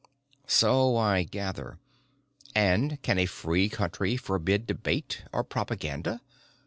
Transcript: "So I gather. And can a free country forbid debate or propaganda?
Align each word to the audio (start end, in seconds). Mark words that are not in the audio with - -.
"So 0.47 0.97
I 0.97 1.21
gather. 1.21 1.77
And 2.55 2.99
can 3.03 3.19
a 3.19 3.27
free 3.27 3.69
country 3.69 4.17
forbid 4.17 4.65
debate 4.65 5.21
or 5.31 5.43
propaganda? 5.43 6.21